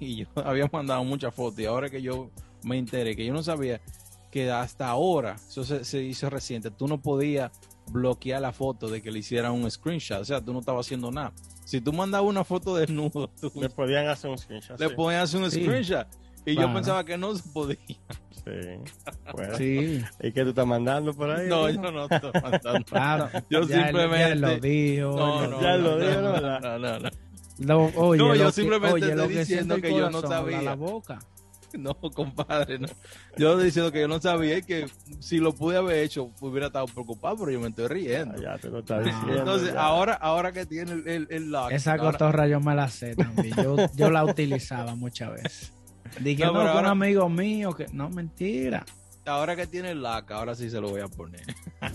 Y 0.00 0.16
yo 0.16 0.26
había 0.44 0.68
mandado 0.72 1.04
muchas 1.04 1.32
fotos. 1.34 1.60
Y 1.60 1.66
ahora 1.66 1.88
que 1.88 2.02
yo 2.02 2.30
me 2.64 2.76
enteré, 2.78 3.14
que 3.14 3.24
yo 3.24 3.32
no 3.32 3.42
sabía 3.42 3.80
que 4.32 4.50
hasta 4.50 4.88
ahora, 4.88 5.36
eso 5.36 5.62
se, 5.64 5.84
se 5.84 6.02
hizo 6.02 6.28
reciente, 6.30 6.70
tú 6.70 6.88
no 6.88 7.00
podías 7.00 7.52
bloquear 7.90 8.40
la 8.40 8.52
foto 8.52 8.88
de 8.88 9.02
que 9.02 9.10
le 9.12 9.18
hicieran 9.20 9.52
un 9.52 9.70
screenshot. 9.70 10.20
O 10.20 10.24
sea, 10.24 10.40
tú 10.40 10.52
no 10.52 10.60
estabas 10.60 10.86
haciendo 10.86 11.10
nada. 11.12 11.32
Si 11.64 11.80
tú 11.80 11.92
mandabas 11.92 12.28
una 12.28 12.42
foto 12.42 12.74
desnudo, 12.76 13.28
tú 13.40 13.52
Le 13.54 13.68
podían 13.68 14.08
hacer 14.08 14.30
un 14.30 14.38
screenshot. 14.38 14.80
le 14.80 14.88
sí. 14.88 14.94
ponías 14.96 15.32
un 15.34 15.48
screenshot. 15.50 16.06
Y 16.46 16.56
yo 16.56 16.72
pensaba 16.72 17.04
que 17.04 17.16
no 17.16 17.34
se 17.36 17.48
podía. 17.50 17.76
Sí. 18.44 18.92
Bueno. 19.32 19.56
Sí, 19.56 20.02
¿Y 20.20 20.32
qué 20.32 20.42
tú 20.42 20.48
estás 20.50 20.66
mandando 20.66 21.14
por 21.14 21.30
ahí? 21.30 21.48
No, 21.48 21.70
yo 21.70 21.80
no 21.92 22.04
estoy 22.10 22.30
mandando. 22.42 22.84
claro. 22.86 23.28
Yo 23.48 23.62
Ya 23.62 23.76
él- 23.78 23.84
simplemente- 23.84 24.18
ya 24.18 24.32
él 24.32 24.40
lo 24.40 24.58
dijo. 24.60 25.16
No, 25.16 25.44
él 25.44 25.50
no, 25.50 25.62
Ya 25.62 25.70
no, 25.76 25.78
lo 25.78 25.90
no, 25.98 26.04
dijo, 26.06 26.20
no, 26.20 26.32
¿verdad? 26.32 26.60
no, 26.60 26.78
no, 26.78 26.98
no. 26.98 27.10
Lo- 27.58 27.84
oye, 28.00 28.18
No, 28.18 28.34
yo 28.34 28.42
lo 28.44 28.46
que- 28.46 28.52
simplemente 28.52 28.94
oye, 28.94 29.14
lo 29.14 29.22
estoy 29.22 29.36
diciendo 29.38 29.76
que 29.76 29.90
yo 29.96 30.10
no 30.10 30.20
sabía. 30.22 30.62
la 30.62 30.74
boca. 30.74 31.18
No, 31.78 31.94
compadre, 31.94 32.78
no. 32.78 32.86
Yo 33.38 33.52
estoy 33.52 33.64
diciendo 33.64 33.90
que 33.90 34.00
yo 34.02 34.06
no 34.06 34.20
sabía 34.20 34.58
y 34.58 34.62
que 34.62 34.88
si 35.20 35.38
lo 35.38 35.54
pude 35.54 35.78
haber 35.78 36.00
hecho 36.04 36.30
hubiera 36.42 36.66
estado 36.66 36.84
preocupado, 36.84 37.38
pero 37.38 37.50
yo 37.50 37.60
me 37.60 37.68
estoy 37.68 37.86
riendo. 37.88 38.34
Ah, 38.36 38.42
ya 38.42 38.58
te 38.58 38.68
lo 38.68 38.80
estás 38.80 38.98
Ah. 38.98 39.02
diciendo. 39.04 39.38
Entonces, 39.38 39.72
ya. 39.72 39.80
ahora, 39.80 40.12
ahora 40.12 40.52
que 40.52 40.66
tiene 40.66 40.92
el, 40.92 41.08
el, 41.08 41.26
el 41.30 41.50
lock, 41.50 41.72
Esa 41.72 41.92
ahora, 41.92 42.12
cotorra 42.12 42.46
yo 42.46 42.60
me 42.60 42.74
la 42.74 42.88
sé 42.88 43.16
también. 43.16 43.54
Yo, 43.56 43.76
yo 43.94 44.10
la 44.10 44.22
utilizaba 44.22 44.94
muchas 44.96 45.30
veces. 45.32 45.72
Dije, 46.20 46.44
No, 46.44 46.52
con 46.52 46.62
un 46.62 46.68
ahora- 46.68 46.90
amigo 46.90 47.28
mío 47.28 47.72
que 47.74 47.86
no, 47.92 48.08
mentira. 48.10 48.84
ahora 49.26 49.54
que 49.56 49.66
tiene 49.66 49.90
el 49.92 50.02
lock, 50.02 50.30
ahora 50.32 50.54
sí 50.54 50.68
se 50.70 50.80
lo 50.80 50.90
voy 50.90 51.00
a 51.00 51.08
poner. 51.08 51.42
Ay, 51.80 51.90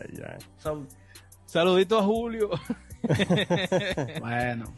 ay, 0.00 0.22
ay. 0.26 0.38
Son- 0.58 0.88
Saludito 1.46 1.98
a 1.98 2.02
Julio. 2.02 2.50
Bueno, 4.20 4.72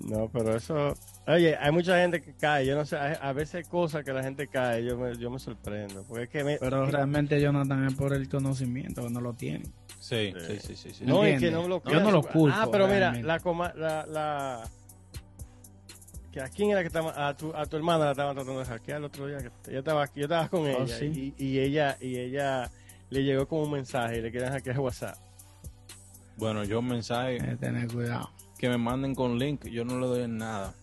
No, 0.00 0.28
pero 0.32 0.56
eso. 0.56 0.94
Oye, 1.26 1.56
hay 1.56 1.70
mucha 1.72 1.98
gente 2.00 2.20
que 2.22 2.32
cae. 2.34 2.66
Yo 2.66 2.74
no 2.76 2.84
sé. 2.86 2.96
A 2.96 3.32
veces 3.32 3.56
hay 3.56 3.64
cosas 3.64 4.04
que 4.04 4.12
la 4.12 4.22
gente 4.22 4.48
cae. 4.48 4.84
Yo 4.84 4.96
me, 4.96 5.16
yo 5.16 5.30
me 5.30 5.38
sorprendo. 5.38 6.02
Porque 6.08 6.24
es 6.24 6.30
que 6.30 6.44
me. 6.44 6.56
pero 6.58 6.86
realmente 6.86 7.40
Jonathan 7.40 7.86
es 7.86 7.94
por 7.94 8.12
el 8.14 8.28
conocimiento 8.28 9.02
que 9.02 9.10
no 9.10 9.20
lo 9.20 9.34
tiene. 9.34 9.64
Sí, 10.00 10.32
Sí. 10.38 10.46
sí, 10.46 10.58
sí, 10.60 10.76
sí. 10.76 10.94
sí. 10.94 11.04
No, 11.04 11.24
es 11.24 11.40
que 11.40 11.50
no 11.50 11.66
lo 11.68 11.82
Yo 11.84 12.00
no 12.00 12.10
lo 12.10 12.22
culpo, 12.22 12.56
Ah, 12.56 12.68
pero 12.70 12.86
mira, 12.88 13.12
la, 13.22 13.40
coma, 13.40 13.72
la, 13.76 14.04
la. 14.06 14.68
Que 16.34 16.40
¿A 16.40 16.48
quién 16.48 16.70
era 16.70 16.80
que 16.80 16.88
estaba? 16.88 17.28
A 17.28 17.36
tu, 17.36 17.54
a 17.54 17.64
tu 17.64 17.76
hermana 17.76 18.06
la 18.06 18.10
estaban 18.10 18.34
tratando 18.34 18.58
de 18.58 18.66
hackear 18.66 18.98
el 18.98 19.04
otro 19.04 19.28
día. 19.28 19.38
Que 19.38 19.70
ella 19.70 19.78
estaba 19.78 20.02
aquí, 20.02 20.18
yo 20.18 20.24
estaba 20.24 20.48
con 20.48 20.66
ella. 20.66 20.78
Oh, 20.80 20.88
sí. 20.88 21.32
y, 21.38 21.44
y 21.44 21.60
ella 21.60 21.96
y 22.00 22.16
ella 22.16 22.72
le 23.10 23.22
llegó 23.22 23.46
como 23.46 23.62
un 23.62 23.70
mensaje 23.70 24.18
y 24.18 24.20
le 24.20 24.32
quieren 24.32 24.50
hackear 24.50 24.80
WhatsApp. 24.80 25.16
Bueno, 26.36 26.64
yo 26.64 26.80
un 26.80 26.88
mensaje 26.88 27.34
Hay 27.34 27.38
que 27.38 27.56
tener 27.56 27.86
cuidado. 27.86 28.30
que 28.58 28.68
me 28.68 28.78
manden 28.78 29.14
con 29.14 29.38
link, 29.38 29.64
yo 29.66 29.84
no 29.84 30.00
le 30.00 30.06
doy 30.08 30.26
nada. 30.26 30.74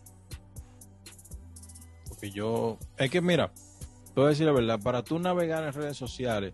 Porque 2.07 2.31
yo... 2.31 2.77
Es 2.95 3.11
que 3.11 3.19
mira, 3.19 3.51
te 3.51 4.13
voy 4.15 4.27
a 4.27 4.29
decir 4.29 4.45
la 4.45 4.53
verdad, 4.53 4.79
para 4.81 5.03
tú 5.03 5.19
navegar 5.19 5.65
en 5.65 5.73
redes 5.73 5.97
sociales 5.97 6.53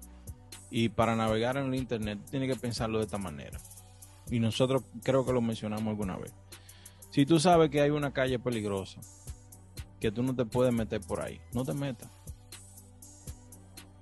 y 0.71 0.89
para 0.89 1.15
navegar 1.15 1.57
en 1.57 1.67
el 1.67 1.75
internet, 1.75 2.17
tienes 2.31 2.51
que 2.51 2.59
pensarlo 2.59 2.97
de 2.97 3.03
esta 3.05 3.19
manera. 3.19 3.59
Y 4.31 4.39
nosotros 4.39 4.81
creo 5.03 5.23
que 5.23 5.33
lo 5.33 5.41
mencionamos 5.41 5.87
alguna 5.87 6.17
vez. 6.17 6.33
Si 7.09 7.25
tú 7.25 7.39
sabes 7.39 7.69
que 7.69 7.81
hay 7.81 7.89
una 7.89 8.11
calle 8.11 8.39
peligrosa, 8.39 9.01
que 9.99 10.11
tú 10.11 10.23
no 10.23 10.35
te 10.35 10.45
puedes 10.45 10.73
meter 10.73 11.01
por 11.01 11.21
ahí, 11.21 11.39
no 11.53 11.63
te 11.63 11.73
metas. 11.73 12.09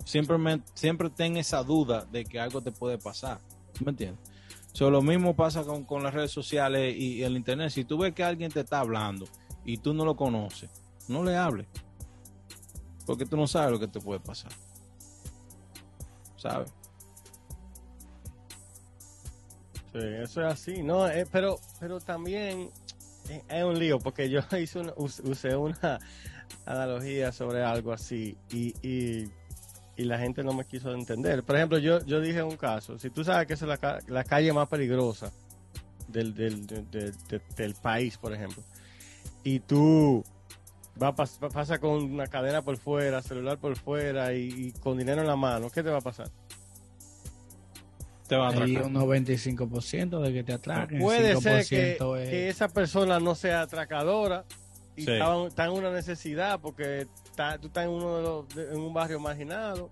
Siempre, 0.04 0.38
siempre 0.74 1.10
ten 1.10 1.38
esa 1.38 1.64
duda 1.64 2.06
de 2.06 2.26
que 2.26 2.40
algo 2.40 2.62
te 2.62 2.72
puede 2.72 2.98
pasar. 2.98 3.40
¿Tú 3.74 3.86
¿Me 3.86 3.92
entiendes? 3.92 4.36
Lo 4.80 5.02
mismo 5.02 5.36
pasa 5.36 5.64
con, 5.64 5.86
con 5.86 6.04
las 6.04 6.14
redes 6.14 6.32
sociales 6.32 6.96
y, 6.96 7.24
el 7.24 7.38
internet. 7.38 7.70
Si 7.70 7.86
tú 7.86 7.98
ves 7.98 8.14
que 8.14 8.24
alguien 8.24 8.52
te 8.52 8.60
está 8.60 8.80
hablando 8.80 9.26
y 9.64 9.78
tú 9.78 9.94
no 9.94 10.04
lo 10.04 10.16
conoces, 10.16 10.70
no 11.08 11.24
le 11.24 11.38
hables. 11.38 11.68
Porque 13.06 13.26
tú 13.26 13.38
no 13.38 13.48
sabes 13.48 13.72
lo 13.72 13.80
que 13.80 13.88
te 13.88 14.02
puede 14.02 14.20
pasar. 14.20 14.52
¿Sabes? 16.36 16.72
Sí, 19.94 20.00
eso 20.00 20.42
es 20.42 20.54
así, 20.54 20.84
no, 20.84 21.08
eh, 21.08 21.26
pero, 21.32 21.58
pero 21.80 22.02
también 22.02 22.70
es 23.50 23.64
un 23.64 23.78
lío 23.80 24.00
porque 24.00 24.30
yo 24.30 24.42
hice 24.60 24.80
una, 24.80 24.94
us- 24.98 25.22
usé 25.22 25.56
una 25.56 26.00
analogía 26.66 27.32
sobre 27.32 27.64
algo 27.64 27.92
así 27.94 28.38
y, 28.52 28.74
y, 28.88 29.32
la 30.04 30.18
gente 30.20 30.44
no 30.44 30.54
me 30.54 30.66
quiso 30.66 30.94
entender. 30.94 31.44
Por 31.44 31.56
ejemplo, 31.56 31.78
yo, 31.78 32.04
yo 32.06 32.20
dije 32.22 32.44
un 32.44 32.58
caso, 32.58 33.00
si 33.00 33.10
tú 33.10 33.24
sabes 33.24 33.48
que 33.48 33.54
es 33.54 33.62
la, 33.62 34.00
la 34.08 34.24
calle 34.24 34.52
más 34.54 34.68
peligrosa 34.68 35.32
del, 36.08 36.34
del, 36.34 36.68
del, 36.68 36.90
del- 36.92 37.14
país, 37.76 38.18
por 38.18 38.34
ejemplo, 38.34 38.62
y 39.44 39.60
tú 39.60 40.24
vas 40.98 41.14
pas, 41.16 41.40
va- 41.44 41.50
pasa 41.50 41.80
con 41.80 41.92
una 41.92 42.28
cadena 42.28 42.62
por 42.62 42.78
fuera, 42.78 43.22
celular 43.22 43.58
por 43.58 43.76
fuera 43.78 44.34
y 44.34 44.72
con 44.82 44.98
dinero 44.98 45.22
en 45.22 45.28
la 45.28 45.36
mano, 45.36 45.70
¿qué 45.70 45.82
te 45.82 45.90
va 45.90 45.98
a 45.98 46.02
pasar? 46.02 46.30
Te 48.28 48.36
van 48.36 48.58
a 48.58 48.64
Hay 48.64 48.76
atracar. 48.76 48.92
un 48.92 48.94
95% 48.94 50.20
de 50.22 50.34
que 50.34 50.44
te 50.44 50.54
atraquen. 50.54 51.00
Puede 51.00 51.36
ser 51.40 51.64
5% 51.64 51.68
que, 51.70 52.24
es- 52.24 52.30
que 52.30 52.50
esa 52.50 52.68
persona 52.70 53.20
no 53.20 53.36
sea 53.36 53.62
atracadora 53.62 54.46
y 54.96 55.04
Sí. 55.04 55.12
está, 55.12 55.46
está 55.48 55.66
en 55.66 55.72
una 55.72 55.92
necesidad 55.92 56.60
porque 56.60 57.08
está- 57.26 57.58
tú 57.60 57.68
estás 57.68 57.84
en, 57.86 57.92
uno 57.92 58.18
de 58.18 58.24
los, 58.24 58.50
de- 58.56 58.74
en 58.74 58.80
un 58.80 58.94
barrio 58.94 59.20
marginado. 59.20 59.90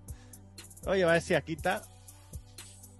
Oye, 0.85 1.05
va 1.05 1.11
a 1.11 1.15
decir, 1.15 1.35
aquí 1.37 1.53
está. 1.53 1.83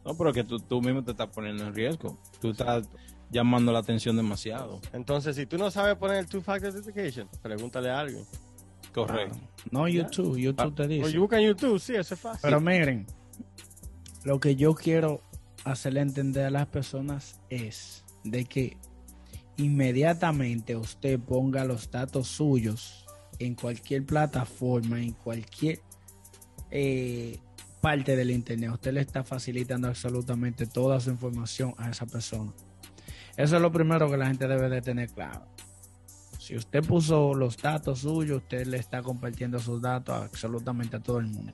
No, 0.05 0.15
pero 0.15 0.31
que 0.33 0.43
tú, 0.43 0.59
tú 0.59 0.81
mismo 0.81 1.03
te 1.03 1.11
estás 1.11 1.27
poniendo 1.29 1.65
en 1.65 1.73
riesgo. 1.73 2.17
Tú 2.39 2.51
estás 2.51 2.87
llamando 3.31 3.71
la 3.71 3.79
atención 3.79 4.15
demasiado. 4.15 4.79
Entonces, 4.91 5.35
si 5.35 5.45
tú 5.47 5.57
no 5.57 5.71
sabes 5.71 5.95
poner 5.95 6.17
el 6.17 6.27
two-factor 6.27 6.69
authentication, 6.69 7.27
pregúntale 7.41 7.89
a 7.89 7.99
alguien. 8.01 8.23
Correcto. 8.93 9.35
No 9.71 9.87
YouTube, 9.87 10.37
YouTube 10.37 10.75
te 10.75 10.83
O 10.83 10.87
dice. 10.87 11.11
you 11.13 11.27
en 11.31 11.41
YouTube, 11.47 11.79
sí, 11.79 11.95
eso 11.95 12.13
es 12.13 12.19
fácil. 12.19 12.41
Pero 12.43 12.59
miren, 12.61 13.07
lo 14.23 14.39
que 14.39 14.55
yo 14.55 14.73
quiero 14.75 15.21
hacerle 15.65 16.01
entender 16.01 16.45
a 16.45 16.49
las 16.49 16.67
personas 16.67 17.39
es 17.49 18.03
de 18.23 18.45
que 18.45 18.77
inmediatamente 19.57 20.75
usted 20.75 21.19
ponga 21.19 21.65
los 21.65 21.91
datos 21.91 22.27
suyos 22.27 23.05
en 23.39 23.55
cualquier 23.55 24.05
plataforma, 24.05 24.99
en 25.01 25.11
cualquier 25.11 25.81
eh, 26.71 27.39
parte 27.81 28.15
del 28.15 28.31
internet, 28.31 28.71
usted 28.71 28.93
le 28.93 29.01
está 29.01 29.23
facilitando 29.23 29.87
absolutamente 29.89 30.65
toda 30.65 30.99
su 30.99 31.09
información 31.09 31.73
a 31.77 31.89
esa 31.89 32.05
persona. 32.05 32.53
Eso 33.35 33.55
es 33.55 33.61
lo 33.61 33.71
primero 33.71 34.09
que 34.09 34.17
la 34.17 34.27
gente 34.27 34.47
debe 34.47 34.69
de 34.69 34.81
tener 34.81 35.09
claro. 35.09 35.45
Si 36.39 36.55
usted 36.55 36.83
puso 36.83 37.33
los 37.33 37.57
datos 37.57 37.99
suyos, 37.99 38.37
usted 38.37 38.67
le 38.67 38.77
está 38.77 39.01
compartiendo 39.01 39.59
sus 39.59 39.81
datos 39.81 40.15
absolutamente 40.15 40.97
a 40.97 40.99
todo 40.99 41.19
el 41.19 41.27
mundo. 41.27 41.53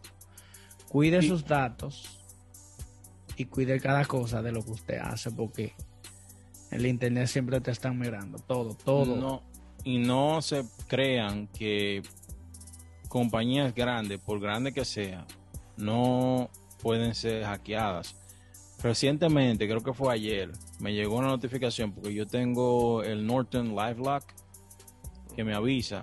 Cuide 0.88 1.22
sus 1.22 1.46
datos 1.46 2.19
y 3.39 3.46
cuide 3.46 3.79
cada 3.79 4.03
cosa 4.03 4.41
de 4.41 4.51
lo 4.51 4.65
que 4.65 4.72
usted 4.72 4.98
hace 4.98 5.31
porque 5.31 5.74
el 6.72 6.86
internet 6.86 7.27
siempre 7.27 7.62
te 7.62 7.72
están 7.72 7.98
mirando 7.98 8.38
todo, 8.38 8.74
todo. 8.74 9.15
No, 9.15 9.43
y 9.86 9.98
no 9.98 10.41
se 10.41 10.65
crean 10.89 11.48
que 11.48 12.03
compañías 13.08 13.74
grandes, 13.74 14.19
por 14.19 14.41
grande 14.41 14.74
que 14.74 14.84
sea, 14.84 15.25
no 15.77 16.50
pueden 16.81 17.15
ser 17.15 17.46
hackeadas. 17.46 18.17
Recientemente, 18.84 19.69
creo 19.69 19.84
que 19.84 19.93
fue 19.93 20.13
ayer, 20.13 20.51
me 20.79 20.93
llegó 20.93 21.15
una 21.15 21.29
notificación 21.29 21.93
porque 21.93 22.13
yo 22.13 22.25
tengo 22.25 23.03
el 23.03 23.25
Norton 23.25 23.69
LiveLock 23.69 24.25
que 25.34 25.46
me 25.46 25.55
avisa 25.55 26.01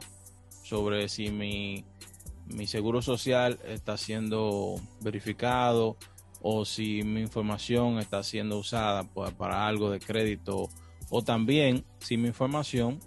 sobre 0.63 1.11
si 1.11 1.31
mi, 1.31 1.85
mi 2.47 2.67
seguro 2.67 3.03
social 3.03 3.59
está 3.67 3.99
siendo 3.99 4.81
verificado 5.03 5.99
o 6.43 6.65
si 6.65 7.03
mi 7.03 7.21
información 7.21 7.99
está 7.99 8.23
siendo 8.23 8.59
usada 8.59 9.05
para 9.05 9.67
algo 9.67 9.91
de 9.91 10.01
crédito 10.01 10.69
o 11.11 11.23
también 11.23 11.85
si 11.99 12.17
mi 12.17 12.29
información 12.29 13.01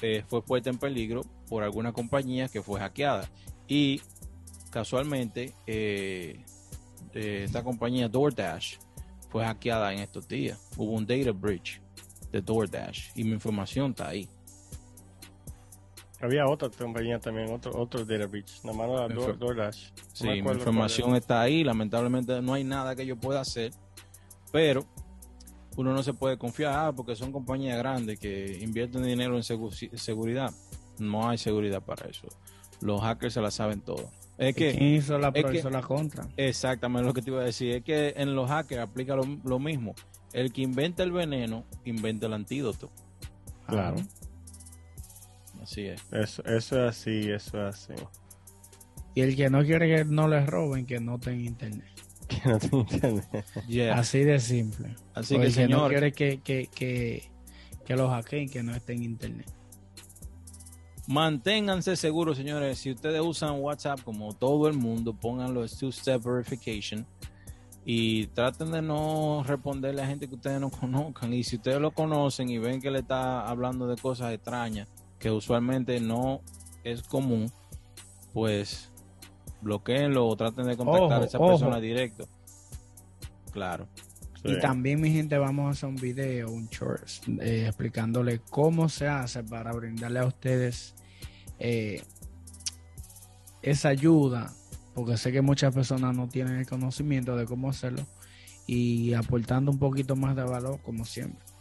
eh, 0.00 0.24
fue 0.26 0.42
puesta 0.42 0.70
en 0.70 0.78
peligro 0.78 1.22
por 1.48 1.62
alguna 1.62 1.92
compañía 1.92 2.48
que 2.48 2.62
fue 2.62 2.80
hackeada. 2.80 3.28
Y 3.68 4.00
casualmente, 4.70 5.52
eh, 5.66 6.44
esta 7.14 7.62
compañía 7.62 8.08
DoorDash 8.08 8.76
fue 9.28 9.44
hackeada 9.44 9.92
en 9.92 10.00
estos 10.00 10.26
días. 10.26 10.58
Hubo 10.76 10.92
un 10.92 11.06
data 11.06 11.32
breach 11.32 11.80
de 12.30 12.40
DoorDash 12.40 13.10
y 13.14 13.24
mi 13.24 13.32
información 13.32 13.90
está 13.90 14.08
ahí. 14.08 14.28
Había 16.22 16.46
otra 16.46 16.70
compañía 16.70 17.18
también, 17.18 17.52
otro, 17.52 17.72
otro 17.76 18.04
data 18.04 18.26
breach, 18.26 18.62
nomás 18.62 18.88
DoorDash. 19.38 19.90
sí, 20.12 20.28
mi 20.28 20.38
información 20.38 21.16
está 21.16 21.40
ahí. 21.40 21.64
Lamentablemente 21.64 22.40
no 22.40 22.54
hay 22.54 22.62
nada 22.62 22.94
que 22.94 23.04
yo 23.04 23.16
pueda 23.16 23.40
hacer, 23.40 23.72
pero 24.52 24.86
uno 25.76 25.92
no 25.92 26.00
se 26.04 26.14
puede 26.14 26.38
confiar 26.38 26.74
ah, 26.76 26.92
porque 26.92 27.16
son 27.16 27.32
compañías 27.32 27.76
grandes 27.76 28.20
que 28.20 28.56
invierten 28.62 29.02
dinero 29.02 29.36
en 29.36 29.42
seguridad. 29.42 30.52
No 31.00 31.28
hay 31.28 31.38
seguridad 31.38 31.82
para 31.82 32.08
eso. 32.08 32.28
Los 32.80 33.00
hackers 33.00 33.34
se 33.34 33.40
la 33.40 33.50
saben 33.50 33.80
todo. 33.80 34.08
Es 34.38 34.54
que 34.54 34.70
hizo 34.70 35.18
la, 35.18 35.28
es 35.34 35.64
la 35.64 35.82
contra. 35.82 36.28
Exactamente 36.36 37.04
lo 37.04 37.14
que 37.14 37.22
te 37.22 37.30
iba 37.30 37.40
a 37.40 37.44
decir. 37.44 37.72
Es 37.72 37.82
que 37.82 38.14
en 38.16 38.36
los 38.36 38.48
hackers 38.48 38.80
aplica 38.80 39.16
lo, 39.16 39.58
mismo. 39.58 39.96
El 40.32 40.52
que 40.52 40.62
inventa 40.62 41.02
el 41.02 41.10
veneno, 41.10 41.64
inventa 41.84 42.26
el 42.26 42.32
antídoto. 42.34 42.90
Claro. 43.66 43.96
Así 45.62 45.86
es. 45.86 46.02
Eso, 46.12 46.44
eso 46.44 46.84
es 46.84 46.90
así, 46.90 47.30
eso 47.30 47.68
es 47.68 47.74
así. 47.74 47.94
Y 49.14 49.20
el 49.20 49.36
que 49.36 49.50
no 49.50 49.62
quiere 49.62 49.94
que 49.94 50.04
no 50.04 50.26
le 50.26 50.44
roben, 50.44 50.86
que 50.86 51.00
no 51.00 51.18
tenga 51.18 51.42
internet. 51.42 51.86
Que 52.28 52.48
no 52.48 52.58
tenga 52.58 52.86
internet. 52.88 53.44
Así 53.92 54.20
de 54.20 54.40
simple. 54.40 54.96
Así 55.14 55.36
que, 55.36 55.44
el 55.44 55.52
señor, 55.52 55.82
no 55.82 55.88
quiere 55.88 56.12
que, 56.12 56.40
que, 56.40 56.66
que, 56.66 57.30
que 57.84 57.96
lo 57.96 58.08
hackeen, 58.08 58.48
que 58.48 58.62
no 58.62 58.74
esté 58.74 58.94
en 58.94 59.02
internet. 59.02 59.50
Manténganse 61.06 61.94
seguros, 61.96 62.38
señores. 62.38 62.78
Si 62.78 62.90
ustedes 62.90 63.20
usan 63.20 63.60
WhatsApp 63.60 64.00
como 64.02 64.32
todo 64.32 64.66
el 64.68 64.74
mundo, 64.74 65.12
pónganlo 65.12 65.66
two-step 65.68 66.22
verification 66.22 67.06
y 67.84 68.28
traten 68.28 68.70
de 68.70 68.80
no 68.80 69.42
responderle 69.44 70.02
a 70.02 70.06
gente 70.06 70.28
que 70.28 70.36
ustedes 70.36 70.60
no 70.60 70.70
conozcan. 70.80 71.34
Y 71.34 71.44
si 71.44 71.56
ustedes 71.56 71.80
lo 71.80 71.90
conocen 71.90 72.48
y 72.48 72.58
ven 72.58 72.80
que 72.80 72.90
le 72.90 73.00
está 73.00 73.46
hablando 73.46 73.86
de 73.86 73.96
cosas 73.96 74.32
extrañas 74.32 74.88
que 75.22 75.30
usualmente 75.30 76.00
no 76.00 76.40
es 76.82 77.04
común, 77.04 77.50
pues 78.32 78.90
bloqueenlo 79.60 80.26
o 80.26 80.36
traten 80.36 80.66
de 80.66 80.76
contactar 80.76 81.22
a 81.22 81.24
esa 81.26 81.38
persona 81.38 81.78
directo. 81.78 82.28
Claro. 83.52 83.86
Y 84.42 84.58
también, 84.58 85.00
mi 85.00 85.12
gente, 85.12 85.38
vamos 85.38 85.68
a 85.68 85.70
hacer 85.70 85.88
un 85.88 85.94
video, 85.94 86.50
un 86.50 86.66
short, 86.66 87.06
eh, 87.40 87.66
explicándole 87.68 88.40
cómo 88.50 88.88
se 88.88 89.06
hace 89.06 89.44
para 89.44 89.72
brindarle 89.72 90.18
a 90.18 90.26
ustedes 90.26 90.96
eh, 91.60 92.02
esa 93.62 93.90
ayuda, 93.90 94.52
porque 94.92 95.16
sé 95.16 95.30
que 95.30 95.40
muchas 95.40 95.72
personas 95.72 96.16
no 96.16 96.28
tienen 96.28 96.56
el 96.56 96.66
conocimiento 96.66 97.36
de 97.36 97.44
cómo 97.44 97.70
hacerlo 97.70 98.04
y 98.66 99.14
aportando 99.14 99.70
un 99.70 99.78
poquito 99.78 100.16
más 100.16 100.34
de 100.34 100.42
valor, 100.42 100.80
como 100.82 101.04
siempre. 101.04 101.51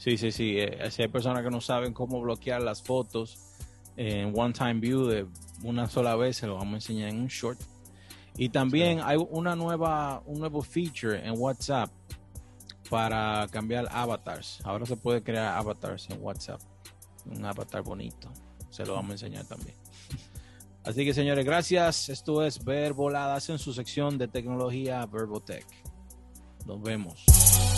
Sí, 0.00 0.16
sí, 0.16 0.32
sí. 0.32 0.58
Eh, 0.58 0.90
si 0.90 1.02
hay 1.02 1.08
personas 1.08 1.42
que 1.42 1.50
no 1.50 1.60
saben 1.60 1.92
cómo 1.92 2.22
bloquear 2.22 2.62
las 2.62 2.82
fotos 2.82 3.38
en 3.98 4.32
One 4.34 4.54
Time 4.54 4.80
View 4.80 5.04
de 5.04 5.26
una 5.62 5.90
sola 5.90 6.16
vez, 6.16 6.38
se 6.38 6.46
lo 6.46 6.54
vamos 6.54 6.72
a 6.72 6.76
enseñar 6.76 7.10
en 7.10 7.20
un 7.20 7.26
short 7.26 7.60
y 8.34 8.48
también 8.48 9.00
hay 9.04 9.18
una 9.18 9.54
nueva, 9.54 10.22
un 10.24 10.38
nuevo 10.38 10.62
feature 10.62 11.22
en 11.22 11.34
WhatsApp 11.38 11.90
para 12.88 13.46
cambiar 13.50 13.88
avatars. 13.90 14.60
Ahora 14.64 14.86
se 14.86 14.96
puede 14.96 15.22
crear 15.22 15.58
avatars 15.58 16.08
en 16.08 16.22
WhatsApp. 16.22 16.62
Un 17.26 17.44
avatar 17.44 17.82
bonito. 17.82 18.32
Se 18.70 18.86
lo 18.86 18.94
vamos 18.94 19.10
a 19.10 19.12
enseñar 19.12 19.44
también. 19.44 19.76
Así 20.82 21.04
que 21.04 21.12
señores, 21.12 21.44
gracias. 21.44 22.08
Esto 22.08 22.42
es 22.42 22.64
Ver 22.64 22.94
Voladas 22.94 23.50
en 23.50 23.58
su 23.58 23.74
sección 23.74 24.16
de 24.16 24.28
tecnología 24.28 25.04
Verbotech. 25.04 25.66
Nos 26.64 26.80
vemos. 26.80 27.69